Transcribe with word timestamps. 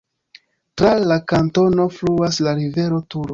Tra 0.81 0.93
la 1.11 1.17
kantono 1.33 1.87
fluas 1.99 2.41
la 2.49 2.55
rivero 2.63 3.03
Turo. 3.15 3.29